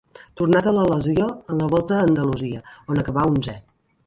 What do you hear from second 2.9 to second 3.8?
on acabà onzè.